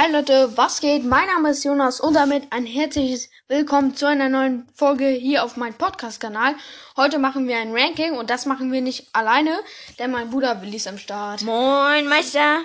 Hi 0.00 0.08
Leute, 0.12 0.56
was 0.56 0.80
geht? 0.80 1.04
Mein 1.04 1.26
Name 1.26 1.50
ist 1.50 1.64
Jonas 1.64 1.98
und 1.98 2.14
damit 2.14 2.52
ein 2.52 2.64
herzliches 2.64 3.30
Willkommen 3.48 3.96
zu 3.96 4.06
einer 4.06 4.28
neuen 4.28 4.68
Folge 4.72 5.08
hier 5.08 5.42
auf 5.42 5.56
meinem 5.56 5.74
Podcast-Kanal. 5.74 6.54
Heute 6.96 7.18
machen 7.18 7.48
wir 7.48 7.56
ein 7.56 7.74
Ranking 7.74 8.12
und 8.12 8.30
das 8.30 8.46
machen 8.46 8.70
wir 8.70 8.80
nicht 8.80 9.08
alleine, 9.12 9.58
denn 9.98 10.12
mein 10.12 10.30
Bruder 10.30 10.62
Willi 10.62 10.76
ist 10.76 10.86
am 10.86 10.98
Start. 10.98 11.42
Moin, 11.42 12.06
Meister. 12.06 12.60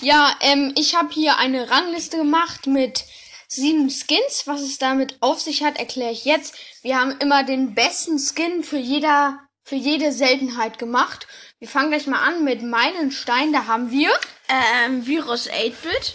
Ja, 0.00 0.34
ähm, 0.40 0.72
ich 0.74 0.96
habe 0.96 1.12
hier 1.12 1.36
eine 1.36 1.70
Rangliste 1.70 2.16
gemacht 2.16 2.66
mit 2.66 3.04
sieben 3.46 3.90
Skins. 3.90 4.44
Was 4.46 4.62
es 4.62 4.78
damit 4.78 5.18
auf 5.20 5.38
sich 5.38 5.62
hat, 5.62 5.78
erkläre 5.78 6.12
ich 6.12 6.24
jetzt. 6.24 6.54
Wir 6.80 6.98
haben 6.98 7.14
immer 7.18 7.44
den 7.44 7.74
besten 7.74 8.18
Skin 8.18 8.64
für 8.64 8.78
jeder, 8.78 9.38
für 9.64 9.76
jede 9.76 10.12
Seltenheit 10.12 10.78
gemacht. 10.78 11.26
Wir 11.58 11.68
fangen 11.68 11.90
gleich 11.90 12.06
mal 12.06 12.26
an 12.26 12.42
mit 12.42 12.62
Meilenstein. 12.62 13.52
Da 13.52 13.66
haben 13.66 13.90
wir 13.90 14.12
Ähm, 14.48 15.06
Virus 15.06 15.48
8-Bit. 15.48 16.14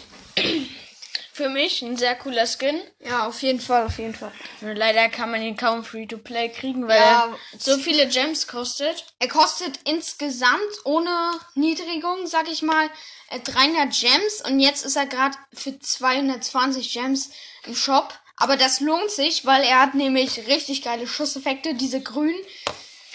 Für 1.32 1.50
mich 1.50 1.82
ein 1.82 1.98
sehr 1.98 2.14
cooler 2.14 2.46
Skin. 2.46 2.80
ja 3.00 3.26
auf 3.26 3.42
jeden 3.42 3.60
Fall, 3.60 3.84
auf 3.84 3.98
jeden 3.98 4.14
Fall. 4.14 4.32
Nur 4.62 4.72
leider 4.74 5.10
kann 5.10 5.30
man 5.30 5.42
ihn 5.42 5.54
kaum 5.56 5.84
free 5.84 6.06
to 6.06 6.16
play 6.16 6.48
kriegen, 6.48 6.88
weil 6.88 6.98
Ja, 6.98 7.26
er 7.26 7.58
so 7.58 7.76
viele 7.76 8.08
Gems 8.08 8.46
kostet. 8.46 9.04
Er 9.18 9.28
kostet 9.28 9.78
insgesamt 9.84 10.62
ohne 10.84 11.10
Niedrigung, 11.54 12.26
sag 12.26 12.50
ich 12.50 12.62
mal, 12.62 12.88
äh, 13.28 13.40
300 13.40 13.92
Gems 13.92 14.42
und 14.46 14.60
jetzt 14.60 14.86
ist 14.86 14.96
er 14.96 15.04
gerade 15.04 15.36
für 15.52 15.78
220 15.78 16.90
Gems 16.94 17.30
im 17.66 17.74
Shop. 17.76 18.14
Aber 18.38 18.56
das 18.56 18.80
lohnt 18.80 19.10
sich, 19.10 19.44
weil 19.44 19.62
er 19.62 19.80
hat 19.80 19.94
nämlich 19.94 20.46
richtig 20.46 20.82
geile 20.82 21.06
Schusseffekte, 21.06 21.74
diese 21.74 22.00
grünen, 22.02 22.38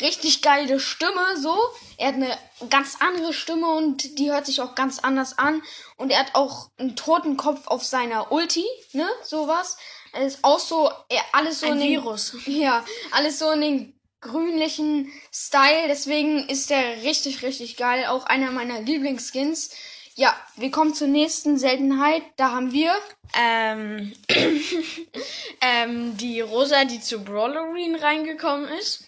richtig 0.01 0.41
geile 0.41 0.79
Stimme, 0.79 1.37
so. 1.37 1.57
Er 1.97 2.09
hat 2.09 2.15
eine 2.15 2.37
ganz 2.69 2.97
andere 2.99 3.33
Stimme 3.33 3.67
und 3.67 4.17
die 4.19 4.31
hört 4.31 4.45
sich 4.45 4.61
auch 4.61 4.75
ganz 4.75 4.99
anders 4.99 5.37
an. 5.37 5.61
Und 5.97 6.11
er 6.11 6.19
hat 6.19 6.35
auch 6.35 6.69
einen 6.77 6.95
Totenkopf 6.95 7.67
auf 7.67 7.83
seiner 7.83 8.31
Ulti, 8.31 8.65
ne, 8.93 9.07
sowas. 9.23 9.77
Er 10.13 10.25
ist 10.25 10.39
auch 10.43 10.59
so, 10.59 10.91
er, 11.09 11.21
alles 11.31 11.61
so 11.61 11.67
Ein 11.67 11.73
in 11.73 11.79
den- 11.79 11.89
Virus. 11.91 12.35
ja, 12.45 12.83
alles 13.11 13.39
so 13.39 13.49
in 13.51 13.61
den 13.61 13.99
grünlichen 14.19 15.11
Style. 15.33 15.87
Deswegen 15.87 16.47
ist 16.49 16.69
der 16.69 17.01
richtig, 17.03 17.43
richtig 17.43 17.77
geil. 17.77 18.05
Auch 18.07 18.25
einer 18.25 18.51
meiner 18.51 18.81
Lieblingsskins. 18.81 19.71
Ja, 20.15 20.35
wir 20.57 20.69
kommen 20.71 20.93
zur 20.93 21.07
nächsten 21.07 21.57
Seltenheit. 21.57 22.23
Da 22.35 22.51
haben 22.51 22.73
wir. 22.73 22.93
Ähm, 23.33 24.11
ähm, 25.61 26.17
die 26.17 26.41
Rosa, 26.41 26.83
die 26.85 26.99
zu 26.99 27.19
Brawlerine 27.23 28.01
reingekommen 28.01 28.67
ist. 28.67 29.05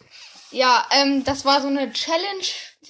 Ja, 0.53 0.85
ähm, 0.91 1.23
das 1.23 1.45
war 1.45 1.61
so 1.61 1.67
eine 1.67 1.91
Challenge. 1.91 2.45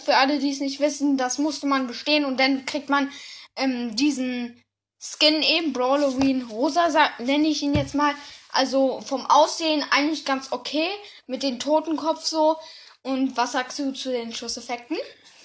Für 0.06 0.18
alle, 0.18 0.40
die 0.40 0.52
es 0.52 0.60
nicht 0.60 0.80
wissen, 0.80 1.18
das 1.18 1.38
musste 1.38 1.66
man 1.66 1.88
bestehen 1.88 2.26
und 2.26 2.40
dann 2.40 2.66
kriegt 2.66 2.90
man 2.90 3.12
ähm, 3.56 3.96
diesen 3.96 4.62
Skin 5.00 5.42
eben, 5.44 5.74
Brawlerine 5.74 6.46
Rosa, 6.46 6.90
sa- 6.90 7.12
nenne 7.20 7.48
ich 7.48 7.62
ihn 7.62 7.74
jetzt 7.76 7.94
mal. 7.96 8.14
Also 8.52 9.02
vom 9.02 9.26
Aussehen 9.26 9.84
eigentlich 9.92 10.26
ganz 10.26 10.52
okay, 10.52 10.88
mit 11.28 11.42
dem 11.44 11.60
Totenkopf 11.60 12.26
so. 12.26 12.58
Und 13.02 13.36
was 13.38 13.52
sagst 13.54 13.80
du 13.80 13.92
zu 13.94 14.12
den 14.12 14.34
Schusseffekten? 14.34 14.98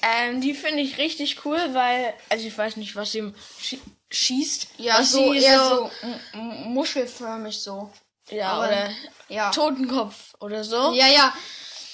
Ähm, 0.02 0.41
die 0.41 0.55
finde 0.55 0.80
ich 0.80 0.98
richtig 0.98 1.44
cool, 1.44 1.58
weil, 1.72 2.14
also 2.28 2.46
ich 2.46 2.56
weiß 2.56 2.77
nicht, 2.77 2.94
was 2.96 3.12
sie 3.12 3.33
schie 3.61 3.80
schießt. 4.11 4.69
Ja, 4.78 5.02
so 5.02 5.33
sie 5.33 5.39
eher 5.41 5.64
so 5.69 5.91
m- 6.34 6.72
muschelförmig 6.72 7.58
so. 7.58 7.91
Ja, 8.30 8.52
aber- 8.52 8.69
oder 8.69 8.91
Ja. 9.28 9.50
Totenkopf 9.50 10.34
oder 10.41 10.62
so. 10.64 10.92
Ja, 10.94 11.08
ja. 11.08 11.33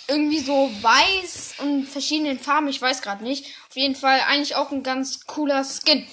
Irgendwie 0.06 0.40
so 0.40 0.70
weiß 0.82 1.54
und 1.58 1.86
verschiedenen 1.86 2.38
Farben, 2.38 2.68
ich 2.68 2.80
weiß 2.80 3.00
gerade 3.02 3.24
nicht. 3.24 3.46
Auf 3.68 3.76
jeden 3.76 3.96
Fall 3.96 4.20
eigentlich 4.28 4.56
auch 4.56 4.70
ein 4.70 4.82
ganz 4.82 5.26
cooler 5.26 5.64
Skin. 5.64 6.06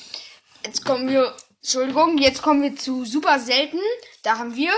Jetzt 0.65 0.85
kommen 0.85 1.09
wir, 1.09 1.35
Entschuldigung, 1.61 2.17
jetzt 2.17 2.41
kommen 2.41 2.61
wir 2.61 2.75
zu 2.75 3.03
super 3.05 3.39
selten. 3.39 3.79
Da 4.23 4.37
haben 4.37 4.55
wir, 4.55 4.71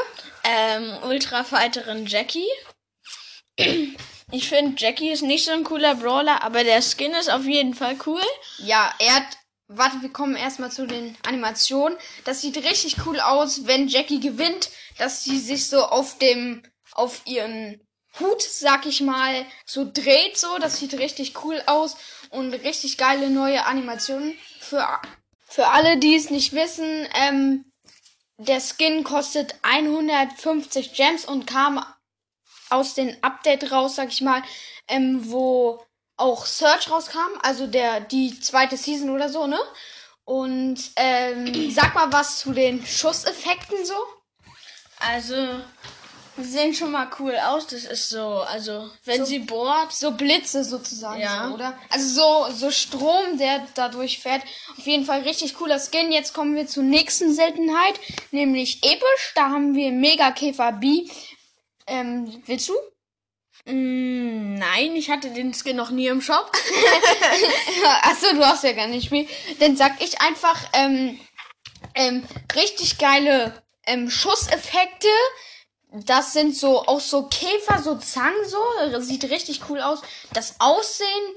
Ähm, 0.45 0.97
Ultra-Fighterin 1.03 2.05
Jackie. 2.05 2.47
Ich 4.31 4.49
finde, 4.49 4.75
Jackie 4.77 5.11
ist 5.11 5.21
nicht 5.21 5.45
so 5.45 5.51
ein 5.51 5.63
cooler 5.63 5.95
Brawler, 5.95 6.43
aber 6.43 6.63
der 6.63 6.81
Skin 6.81 7.13
ist 7.13 7.29
auf 7.29 7.45
jeden 7.45 7.75
Fall 7.75 7.95
cool. 8.07 8.21
ja, 8.57 8.91
er 8.99 9.15
hat, 9.15 9.37
warte, 9.67 10.01
wir 10.01 10.11
kommen 10.11 10.35
erstmal 10.35 10.71
zu 10.71 10.87
den 10.87 11.15
Animationen. 11.27 11.97
Das 12.25 12.41
sieht 12.41 12.57
richtig 12.57 12.97
cool 13.05 13.19
aus, 13.19 13.67
wenn 13.67 13.87
Jackie 13.87 14.19
gewinnt, 14.19 14.69
dass 14.97 15.23
sie 15.23 15.37
sich 15.37 15.69
so 15.69 15.83
auf 15.83 16.17
dem, 16.17 16.63
auf 16.93 17.21
ihren 17.25 17.79
Hut, 18.19 18.41
sag 18.41 18.85
ich 18.85 19.01
mal, 19.01 19.45
so 19.65 19.89
dreht 19.91 20.37
so. 20.37 20.57
Das 20.59 20.77
sieht 20.77 20.93
richtig 20.95 21.43
cool 21.43 21.61
aus 21.65 21.97
und 22.29 22.53
richtig 22.53 22.97
geile 22.97 23.29
neue 23.29 23.65
Animationen. 23.65 24.37
Für, 24.59 24.87
für 25.47 25.67
alle, 25.67 25.97
die 25.97 26.15
es 26.15 26.29
nicht 26.29 26.53
wissen, 26.53 27.07
ähm, 27.15 27.65
der 28.37 28.59
Skin 28.59 29.03
kostet 29.03 29.55
150 29.61 30.93
Gems 30.93 31.25
und 31.25 31.45
kam 31.45 31.85
aus 32.69 32.95
dem 32.95 33.15
Update 33.21 33.71
raus, 33.71 33.95
sag 33.95 34.09
ich 34.09 34.21
mal, 34.21 34.41
ähm, 34.87 35.31
wo 35.31 35.83
auch 36.17 36.45
Search 36.45 36.89
rauskam, 36.89 37.37
also 37.41 37.67
der 37.67 38.01
die 38.01 38.39
zweite 38.39 38.77
Season 38.77 39.09
oder 39.09 39.29
so, 39.29 39.47
ne? 39.47 39.59
Und 40.25 40.79
ähm, 40.95 41.71
sag 41.71 41.93
mal 41.95 42.11
was 42.11 42.39
zu 42.39 42.53
den 42.53 42.85
Schusseffekten 42.85 43.85
so. 43.85 43.95
Also, 44.99 45.59
sie 46.37 46.43
sehen 46.43 46.73
schon 46.73 46.91
mal 46.91 47.09
cool 47.19 47.35
aus. 47.37 47.67
Das 47.67 47.83
ist 47.85 48.09
so, 48.09 48.19
also, 48.41 48.89
wenn 49.05 49.19
So- 49.19 49.25
sie 49.25 49.39
bohrt. 49.39 49.93
So 49.93 50.11
Blitze 50.11 50.63
sozusagen, 50.63 51.21
Ja. 51.21 51.47
so, 51.47 51.53
oder? 51.53 51.77
Also 51.89 52.07
so, 52.49 52.53
so 52.55 52.71
Strom, 52.71 53.37
der 53.37 53.65
da 53.75 53.89
durchfährt. 53.89 54.41
Auf 54.77 54.85
jeden 54.85 55.05
Fall 55.05 55.21
richtig 55.21 55.55
cooler 55.55 55.79
Skin. 55.79 56.11
Jetzt 56.11 56.33
kommen 56.33 56.55
wir 56.55 56.67
zur 56.67 56.83
nächsten 56.83 57.33
Seltenheit, 57.33 57.99
nämlich 58.31 58.83
episch. 58.83 59.31
Da 59.35 59.49
haben 59.49 59.75
wir 59.75 59.91
Mega 59.91 60.31
Käfer 60.31 60.71
B. 60.73 61.07
Ähm, 61.87 62.41
willst 62.45 62.69
du? 62.69 62.73
Mm, 63.65 64.55
nein, 64.55 64.95
ich 64.95 65.09
hatte 65.09 65.29
den 65.31 65.53
Skin 65.53 65.75
noch 65.77 65.89
nie 65.89 66.07
im 66.07 66.21
Shop. 66.21 66.51
Achso, 68.01 68.33
du 68.33 68.45
hast 68.45 68.63
ja 68.63 68.73
gar 68.73 68.87
nicht 68.87 69.11
mehr. 69.11 69.25
Dann 69.59 69.77
sag 69.77 70.01
ich 70.01 70.19
einfach, 70.21 70.57
ähm, 70.73 71.19
ähm, 71.95 72.25
richtig 72.55 72.97
geile 72.97 73.61
ähm, 73.85 74.09
Schusseffekte. 74.09 75.07
Das 75.93 76.33
sind 76.33 76.55
so 76.55 76.85
auch 76.85 76.99
so 76.99 77.27
Käfer, 77.27 77.81
so 77.81 77.95
Zangen 77.95 78.45
so. 78.47 78.99
Sieht 79.01 79.25
richtig 79.25 79.61
cool 79.69 79.79
aus. 79.79 80.01
Das 80.33 80.55
Aussehen 80.59 81.35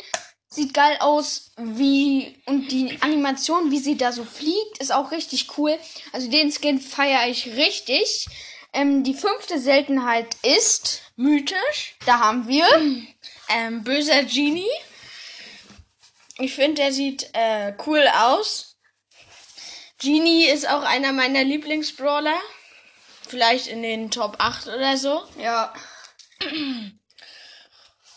sieht 0.48 0.72
geil 0.72 0.96
aus, 1.00 1.52
wie 1.58 2.40
und 2.46 2.72
die 2.72 2.96
Animation, 3.02 3.70
wie 3.70 3.78
sie 3.78 3.96
da 3.96 4.12
so 4.12 4.24
fliegt, 4.24 4.78
ist 4.78 4.92
auch 4.92 5.10
richtig 5.10 5.58
cool. 5.58 5.78
Also 6.12 6.30
den 6.30 6.50
Skin 6.50 6.80
feiere 6.80 7.28
ich 7.28 7.46
richtig. 7.48 8.26
Ähm, 8.72 9.04
die 9.04 9.14
fünfte 9.14 9.58
Seltenheit 9.58 10.36
ist, 10.42 11.02
Mythisch. 11.16 11.96
da 12.06 12.20
haben 12.20 12.48
wir 12.48 12.66
Ähm, 13.48 13.84
böser 13.84 14.24
Genie. 14.24 14.70
Ich 16.38 16.54
finde, 16.54 16.82
der 16.82 16.92
sieht 16.92 17.30
äh, 17.32 17.74
cool 17.86 18.04
aus. 18.12 18.76
Genie 19.98 20.46
ist 20.46 20.68
auch 20.68 20.82
einer 20.82 21.12
meiner 21.12 21.44
Lieblingsbrawler. 21.44 22.38
Vielleicht 23.26 23.66
in 23.66 23.82
den 23.82 24.10
Top 24.10 24.36
8 24.38 24.68
oder 24.68 24.96
so. 24.96 25.22
ja 25.38 25.72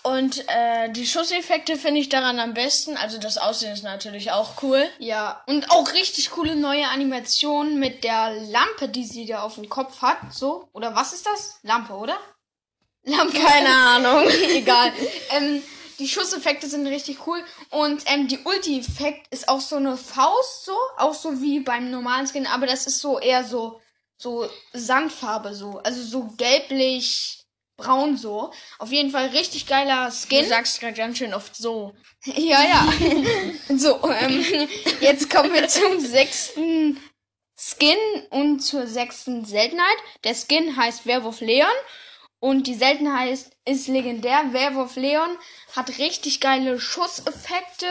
Und 0.03 0.45
äh, 0.47 0.89
die 0.91 1.05
Schusseffekte 1.05 1.75
finde 1.75 1.99
ich 1.99 2.09
daran 2.09 2.39
am 2.39 2.53
besten. 2.53 2.95
Also 2.97 3.17
das 3.17 3.37
Aussehen 3.37 3.73
ist 3.73 3.83
natürlich 3.83 4.31
auch 4.31 4.63
cool. 4.63 4.87
Ja, 4.97 5.43
und 5.45 5.71
auch 5.71 5.93
richtig 5.93 6.31
coole 6.31 6.55
neue 6.55 6.87
Animationen 6.87 7.79
mit 7.79 8.03
der 8.03 8.31
Lampe, 8.31 8.87
die 8.87 9.05
sie 9.05 9.25
da 9.25 9.43
auf 9.43 9.55
dem 9.55 9.69
Kopf 9.69 10.01
hat. 10.01 10.17
So, 10.31 10.69
oder 10.73 10.95
was 10.95 11.13
ist 11.13 11.25
das? 11.25 11.59
Lampe, 11.63 11.93
oder? 11.93 12.17
Lampe. 13.03 13.37
Keine 13.39 13.69
Ahnung. 13.69 14.29
Egal. 14.49 14.93
ähm, 15.31 15.61
die 15.99 16.07
Schusseffekte 16.07 16.67
sind 16.67 16.87
richtig 16.87 17.27
cool. 17.27 17.43
Und 17.69 18.03
ähm, 18.05 18.29
die 18.29 18.39
Ulti-Effekt 18.39 19.27
ist 19.33 19.49
auch 19.49 19.61
so 19.61 19.75
eine 19.75 19.97
Faust, 19.97 20.65
so. 20.65 20.77
Auch 20.97 21.13
so 21.13 21.41
wie 21.41 21.59
beim 21.59 21.91
normalen 21.91 22.25
Skin, 22.25 22.47
aber 22.47 22.67
das 22.67 22.87
ist 22.87 22.99
so 22.99 23.19
eher 23.19 23.43
so, 23.43 23.81
so 24.19 24.49
Sandfarbe, 24.73 25.55
so. 25.55 25.79
Also 25.79 26.03
so 26.03 26.27
gelblich. 26.37 27.35
Braun 27.77 28.17
so. 28.17 28.51
Auf 28.77 28.91
jeden 28.91 29.09
Fall 29.09 29.27
richtig 29.27 29.65
geiler 29.65 30.11
Skin. 30.11 30.43
Du 30.43 30.49
sagst 30.49 30.79
gerade 30.81 30.93
ganz 30.95 31.17
schön 31.17 31.33
oft 31.33 31.55
so. 31.55 31.93
Ja, 32.25 32.61
ja. 32.61 32.93
so, 33.77 34.01
ähm, 34.11 34.67
jetzt 34.99 35.29
kommen 35.29 35.53
wir 35.53 35.67
zum 35.69 35.99
sechsten 36.01 36.99
Skin 37.57 37.97
und 38.29 38.59
zur 38.59 38.87
sechsten 38.87 39.45
Seltenheit. 39.45 39.97
Der 40.25 40.35
Skin 40.35 40.75
heißt 40.75 41.05
Werwolf 41.05 41.39
Leon 41.39 41.67
und 42.39 42.67
die 42.67 42.75
Seltenheit 42.75 43.39
ist 43.65 43.87
legendär. 43.87 44.51
Werwolf 44.51 44.95
Leon 44.97 45.37
hat 45.75 45.97
richtig 45.97 46.41
geile 46.41 46.79
Schusseffekte, 46.79 47.87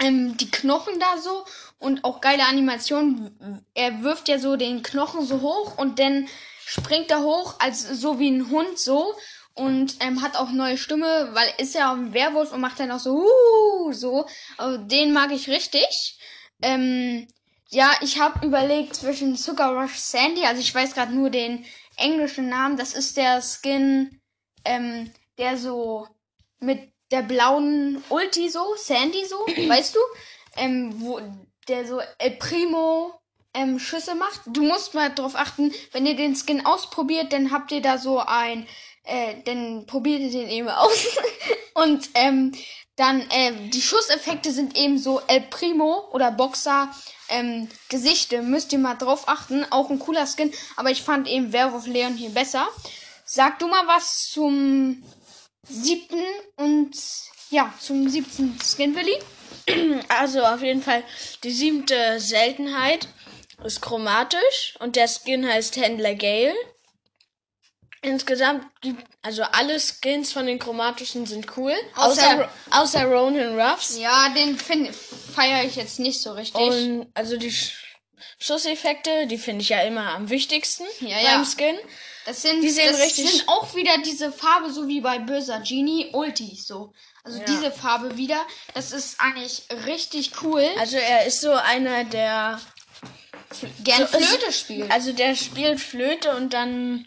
ähm, 0.00 0.36
die 0.36 0.50
Knochen 0.50 0.98
da 1.00 1.18
so 1.18 1.44
und 1.80 2.04
auch 2.04 2.20
geile 2.20 2.44
Animationen. 2.46 3.64
Er 3.74 4.02
wirft 4.04 4.28
ja 4.28 4.38
so 4.38 4.54
den 4.56 4.82
Knochen 4.82 5.26
so 5.26 5.40
hoch 5.40 5.76
und 5.76 5.98
dann 5.98 6.28
springt 6.64 7.10
er 7.10 7.22
hoch, 7.22 7.56
als 7.58 7.82
so 7.82 8.20
wie 8.20 8.30
ein 8.30 8.50
Hund 8.50 8.78
so 8.78 9.14
und 9.54 9.96
ähm, 10.00 10.22
hat 10.22 10.36
auch 10.36 10.50
neue 10.52 10.78
Stimme, 10.78 11.30
weil 11.32 11.52
ist 11.58 11.74
ja 11.74 11.92
ein 11.92 12.14
Werwolf 12.14 12.52
und 12.52 12.60
macht 12.60 12.78
dann 12.78 12.92
auch 12.92 13.00
so 13.00 13.24
uh, 13.26 13.92
so. 13.92 14.26
Also, 14.56 14.78
den 14.78 15.12
mag 15.12 15.32
ich 15.32 15.48
richtig. 15.48 16.18
Ähm, 16.62 17.26
Ja, 17.72 17.92
ich 18.00 18.18
habe 18.18 18.44
überlegt 18.46 18.96
zwischen 18.96 19.36
Sugar 19.36 19.72
Rush 19.72 19.94
Sandy, 19.96 20.44
also 20.44 20.60
ich 20.60 20.74
weiß 20.74 20.92
gerade 20.94 21.12
nur 21.14 21.30
den 21.30 21.64
englischen 21.96 22.48
Namen, 22.48 22.76
das 22.76 22.94
ist 22.94 23.16
der 23.16 23.40
Skin, 23.42 24.20
ähm, 24.64 25.12
der 25.38 25.56
so 25.56 26.08
mit 26.58 26.92
der 27.12 27.22
blauen 27.22 28.02
Ulti 28.08 28.48
so, 28.50 28.74
Sandy 28.76 29.24
so, 29.24 29.36
weißt 29.68 29.94
du? 29.94 30.00
Ähm, 30.56 30.94
wo 31.00 31.20
der 31.70 31.86
so 31.86 32.00
El 32.18 32.32
Primo 32.32 33.14
ähm, 33.54 33.78
Schüsse 33.78 34.14
macht. 34.14 34.40
Du 34.46 34.62
musst 34.62 34.94
mal 34.94 35.14
drauf 35.14 35.34
achten, 35.34 35.72
wenn 35.92 36.06
ihr 36.06 36.16
den 36.16 36.36
Skin 36.36 36.66
ausprobiert, 36.66 37.32
dann 37.32 37.50
habt 37.50 37.72
ihr 37.72 37.80
da 37.80 37.98
so 37.98 38.18
ein, 38.18 38.66
äh, 39.04 39.36
dann 39.44 39.86
probiert 39.86 40.20
ihr 40.20 40.30
den 40.30 40.48
eben 40.48 40.68
aus. 40.68 41.06
Und 41.74 42.10
ähm, 42.14 42.52
dann 42.96 43.22
äh, 43.30 43.52
die 43.70 43.80
Schusseffekte 43.80 44.52
sind 44.52 44.76
eben 44.76 44.98
so 44.98 45.20
El 45.26 45.42
Primo 45.42 46.08
oder 46.12 46.30
Boxer 46.30 46.90
ähm, 47.28 47.68
Gesichte. 47.88 48.42
Müsst 48.42 48.72
ihr 48.72 48.78
mal 48.78 48.96
drauf 48.96 49.28
achten. 49.28 49.64
Auch 49.70 49.88
ein 49.90 49.98
cooler 49.98 50.26
Skin, 50.26 50.52
aber 50.76 50.90
ich 50.90 51.02
fand 51.02 51.28
eben 51.28 51.52
Werwolf 51.52 51.86
Leon 51.86 52.14
hier 52.14 52.30
besser. 52.30 52.68
Sag 53.24 53.58
du 53.60 53.68
mal 53.68 53.86
was 53.86 54.28
zum 54.28 55.02
siebten 55.68 56.22
und 56.56 56.92
ja, 57.50 57.72
zum 57.80 58.08
siebten 58.08 58.58
Skin 58.60 58.94
Willi. 58.94 59.16
Also 60.08 60.42
auf 60.44 60.62
jeden 60.62 60.82
Fall 60.82 61.02
die 61.44 61.52
siebte 61.52 62.18
Seltenheit 62.20 63.08
ist 63.64 63.80
chromatisch 63.82 64.74
und 64.80 64.96
der 64.96 65.08
Skin 65.08 65.46
heißt 65.46 65.76
Händler 65.76 66.14
Gale. 66.14 66.54
Insgesamt 68.02 68.64
also 69.20 69.42
alle 69.42 69.78
Skins 69.78 70.32
von 70.32 70.46
den 70.46 70.58
chromatischen 70.58 71.26
sind 71.26 71.56
cool. 71.58 71.74
Außer- 71.94 72.06
außer, 72.06 72.48
außer 72.70 73.04
Ronin 73.04 73.60
Ruffs. 73.60 73.98
Ja, 73.98 74.30
den 74.34 74.56
feiere 74.58 75.64
ich 75.64 75.76
jetzt 75.76 76.00
nicht 76.00 76.22
so 76.22 76.32
richtig. 76.32 76.60
Und 76.60 77.08
also 77.14 77.36
die 77.36 77.52
Sch 77.52 77.74
Schusseffekte, 78.38 79.26
die 79.26 79.36
finde 79.38 79.62
ich 79.62 79.68
ja 79.68 79.82
immer 79.82 80.14
am 80.14 80.30
wichtigsten 80.30 80.84
Ja, 81.00 81.16
beim 81.16 81.42
ja. 81.42 81.44
Skin. 81.44 81.78
Das 82.26 82.42
sind, 82.42 82.60
Die 82.62 82.70
sehen 82.70 82.92
das 82.92 83.00
richtig- 83.00 83.30
sind 83.30 83.48
auch 83.48 83.74
wieder 83.74 83.96
diese 84.04 84.30
Farbe, 84.32 84.70
so 84.70 84.86
wie 84.88 85.00
bei 85.00 85.18
böser 85.18 85.60
Genie, 85.60 86.10
Ulti, 86.12 86.54
so. 86.56 86.92
Also 87.24 87.38
Ja. 87.38 87.44
diese 87.46 87.70
Farbe 87.72 88.16
wieder. 88.16 88.40
Das 88.74 88.92
ist 88.92 89.20
eigentlich 89.20 89.64
richtig 89.86 90.42
cool. 90.42 90.64
Also 90.78 90.96
er 90.96 91.26
ist 91.26 91.40
so 91.40 91.50
einer, 91.52 92.04
der 92.04 92.60
Gern 93.84 94.06
so- 94.06 94.18
Flöte 94.18 94.52
spielt. 94.52 94.90
also 94.90 95.12
der 95.12 95.34
spielt 95.34 95.80
Flöte 95.80 96.36
und 96.36 96.52
dann 96.54 97.04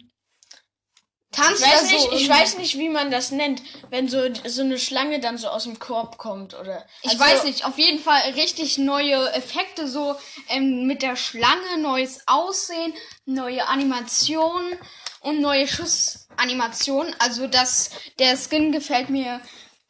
Tanzt 1.45 1.61
ich 1.61 1.71
weiß 1.71 1.81
da 1.81 1.87
nicht, 1.87 1.99
so 1.99 2.05
ich 2.07 2.11
irgendwie. 2.13 2.29
weiß 2.29 2.57
nicht, 2.57 2.77
wie 2.77 2.89
man 2.89 3.11
das 3.11 3.31
nennt, 3.31 3.61
wenn 3.89 4.07
so 4.07 4.21
so 4.45 4.61
eine 4.61 4.79
Schlange 4.79 5.19
dann 5.19 5.37
so 5.37 5.47
aus 5.47 5.63
dem 5.63 5.79
Korb 5.79 6.17
kommt 6.17 6.53
oder 6.53 6.85
Ich 7.01 7.11
also, 7.11 7.23
weiß 7.23 7.43
nicht, 7.45 7.65
auf 7.65 7.77
jeden 7.77 7.99
Fall 7.99 8.21
richtig 8.35 8.77
neue 8.77 9.31
Effekte, 9.33 9.87
so 9.87 10.15
ähm, 10.49 10.85
mit 10.87 11.01
der 11.01 11.15
Schlange, 11.15 11.77
neues 11.79 12.21
Aussehen, 12.27 12.93
neue 13.25 13.67
Animationen 13.67 14.77
und 15.21 15.41
neue 15.41 15.67
Schussanimationen. 15.67 17.15
Also 17.19 17.47
das, 17.47 17.91
der 18.19 18.37
Skin 18.37 18.71
gefällt 18.71 19.09
mir 19.09 19.41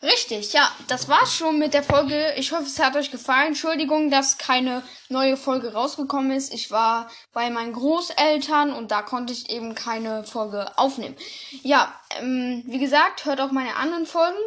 richtig. 0.04 0.54
Ja, 0.54 0.72
das 0.88 1.08
war's 1.08 1.36
schon 1.36 1.58
mit 1.58 1.74
der 1.74 1.84
Folge. 1.84 2.34
Ich 2.36 2.52
hoffe, 2.52 2.64
es 2.64 2.80
hat 2.80 2.96
euch 2.96 3.12
gefallen. 3.12 3.48
Entschuldigung, 3.48 4.12
dass 4.12 4.38
keine 4.38 4.84
neue 5.10 5.38
Folge 5.38 5.74
rausgekommen 5.74 6.32
ist. 6.32 6.54
Ich 6.54 6.70
war 6.70 7.10
bei 7.34 7.50
meinen 7.50 7.74
Großeltern 7.74 8.74
und 8.74 8.92
da 8.92 9.02
konnte 9.02 9.34
ich 9.34 9.50
eben 9.50 9.74
keine 9.76 10.24
Folge 10.24 10.78
aufnehmen. 10.78 11.16
Ja, 11.64 11.94
ähm, 12.20 12.64
wie 12.68 12.80
gesagt, 12.80 13.26
hört 13.26 13.42
auch 13.42 13.52
meine 13.52 13.76
anderen 13.76 14.06
Folgen. 14.06 14.38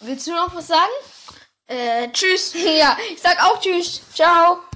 Willst 0.00 0.26
du 0.26 0.32
noch 0.32 0.54
was 0.54 0.68
sagen? 0.68 0.92
Äh, 1.66 2.08
tschüss. 2.12 2.54
Ja, 2.78 2.96
ich 3.12 3.20
sag 3.20 3.42
auch 3.44 3.60
Tschüss. 3.60 4.00
Ciao. 4.14 4.60